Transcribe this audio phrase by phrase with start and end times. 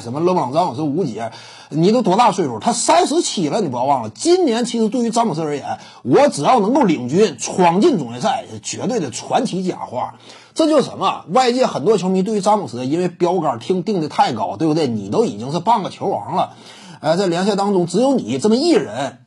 [0.00, 1.32] 什么勒布朗詹姆斯无解？
[1.70, 2.58] 你都多大岁数？
[2.60, 4.10] 他三十七了，你不要忘了。
[4.10, 10.14] 今年其实对于詹姆斯而言，我只要能够领军闯进总决赛，绝对的传奇佳话。
[10.54, 11.24] 这就是什么？
[11.28, 14.88] 外界很多球迷对于詹姆斯，因为标杆听定的太高，对不对？
[14.88, 16.54] 你都已经是半个球王了，
[17.00, 19.18] 呃，在联赛当中只有你这么一人，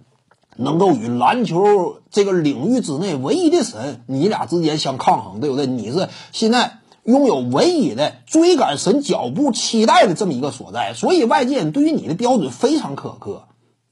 [0.57, 5.67] 能够与篮球这个领域之内唯一的神，你俩之间相抗衡，对不对？
[5.67, 13.43] 你是现在拥有唯一的追赶神脚步期待的这么一个所在，所以外界对于你的标准非常苛刻。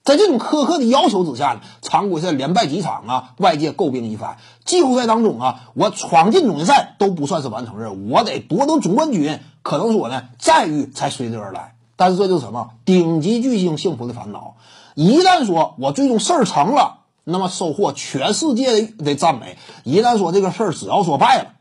[0.03, 4.37] 在这种苛刻的要求之下呢，常规赛连败几场啊，外界诟病一番。
[4.65, 11.75] 季后赛当中啊，我闯进总决赛都不算是完成任务，我得夺得总冠军，可能说呢，赞誉才随之而来。
[11.95, 14.55] 但是这就是什么顶级巨星幸福的烦恼。
[14.95, 21.51] 一旦说我最终事儿成了，那么收获全世界的赞美；一旦说这个事儿只要说败了，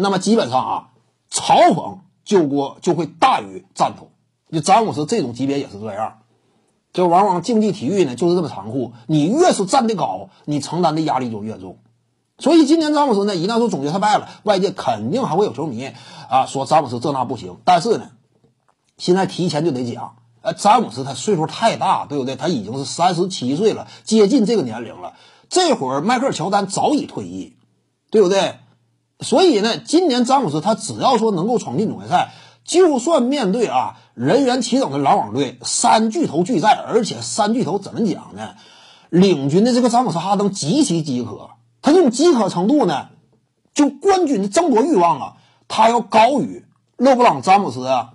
[0.00, 0.88] 那么基本上啊，
[1.30, 4.10] 嘲讽就过就会大于赞同。
[4.50, 6.18] 就詹姆斯这种级别也是这样。
[6.92, 11.78] 就往往竞技体育呢就是这么残酷，你越是站得高，你承担的压力就越重。
[12.38, 15.90] 所以今年詹姆斯呢，一旦说总决赛败了，外界肯定还会有球迷
[16.30, 17.58] 啊说詹姆斯这那不行。
[17.64, 18.10] 但是呢，
[18.96, 22.36] 现在提前就得讲，呃，詹姆斯他岁数太大，对不对？
[22.36, 25.14] 他已经是三十七岁了，接近这个年龄了。
[25.50, 27.56] 这会儿迈克尔乔丹早已退役，
[28.10, 28.54] 对不对？
[29.20, 32.32] 所以呢，今年詹姆斯他只要说能够闯进总决赛。
[32.64, 38.56] 就算面对啊人员齐整的篮网队，三巨头俱在，而且三巨头怎么讲呢？
[39.08, 41.48] 领军的这个詹姆斯哈登极其饥渴，
[41.80, 43.08] 他这种饥渴程度呢，
[43.72, 45.32] 就冠军的争夺欲望啊，
[45.66, 46.66] 他要高于
[46.98, 48.10] 勒布朗詹姆斯啊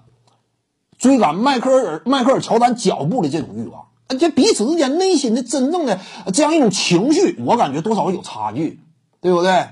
[1.00, 3.88] 追赶迈克尔迈克尔乔丹脚步的这种欲望。
[4.20, 6.00] 这彼此之间内心的真正的
[6.32, 8.80] 这样一种情绪，我感觉多少有差距，
[9.20, 9.70] 对不对？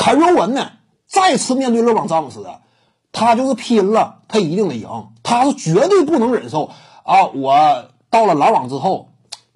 [0.00, 0.70] 凯瑞文呢，
[1.06, 2.42] 再次面对勒布朗詹姆斯。
[3.12, 4.88] 他就是拼了，他一定得赢，
[5.22, 6.70] 他是绝对不能忍受
[7.04, 7.26] 啊！
[7.34, 9.10] 我到了篮网之后，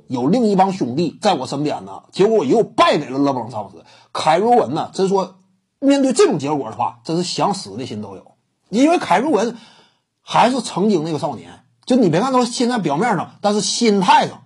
[0.07, 3.83] 有另一帮兄弟在我身边呢，结果我又败给了勒布朗詹姆斯。
[4.13, 5.37] 凯瑞文呢，真说
[5.79, 8.33] 面对这种结果的话，真是想死的心都有，
[8.69, 9.57] 因为凯瑞文
[10.21, 14.43] 还是曾经那个少年，就你别看他现在表面上，但是心态上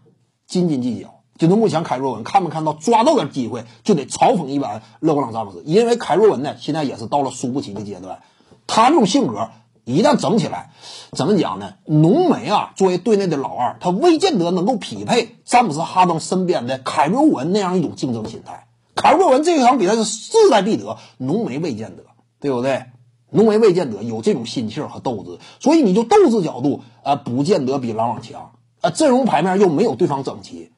[0.47, 1.18] 斤斤计较。
[1.39, 8.21] 就是目前凯瑞文看没看到抓到点机会就得嘲讽一把勒布朗詹姆斯，因为凯瑞文呢现在也是到了输不起的阶段。
[8.67, 9.49] 他这种性格
[9.85, 10.73] 一旦整起来，
[11.13, 11.75] 怎么讲呢？
[11.87, 18.67] 浓眉啊，作为队内的老二，他未见得能够匹配詹姆斯哈登身边的凯瑞文那样一种竞争心态。
[18.95, 22.03] 凯瑞文这一场比赛是势在必得，浓眉未见得，
[22.41, 22.85] 对不对？
[23.31, 28.91] 浓眉未见得有这种心气儿和斗志，所以你就斗志角度啊，不见得比篮网强啊。
[28.91, 30.73] 阵容牌面又没有对方整齐，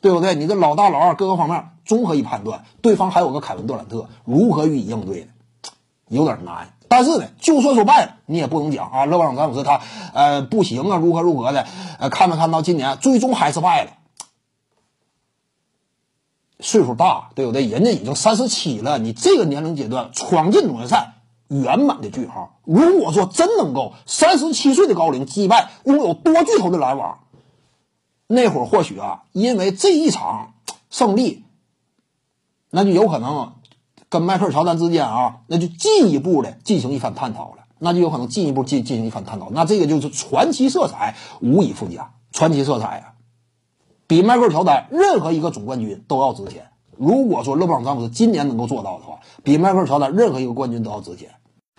[0.00, 0.34] 对不对？
[0.34, 5.28] 你这老大老二各个方面综合一判断，对方还有个凯文杜兰特，如何予以应对呢？
[6.08, 6.72] 有点难。
[6.88, 9.80] 但是呢，就算说败了，你也不能讲啊，勒布朗詹姆斯他
[10.14, 11.66] 呃不行啊，如何如何的，
[11.98, 13.90] 呃，看没看到今年最终还是败了，
[16.60, 17.66] 岁数大，对不对？
[17.66, 21.14] 人家已经三十七了，你这个年龄阶段闯进总决赛，
[21.48, 22.60] 圆满的句号。
[22.64, 27.18] 如果说真能够三十七岁的高龄击败拥有多巨头的篮网，
[28.26, 30.54] 那会儿或许啊，因为这一场
[30.90, 31.44] 胜利，
[32.70, 33.52] 那就有可能。
[34.08, 43.14] 跟迈克尔乔丹之间啊，那就进一步的进行一番探讨了，那就有可能进一步进进行一番探讨，那这个就是传奇色彩无以复加，传奇色彩啊，
[44.06, 46.68] 比迈克尔乔丹任何一个总冠军都要值钱。
[46.96, 51.32] 如果说勒布朗詹姆斯今年能够做到的话，比迈克尔乔丹任何一个冠军都要值钱。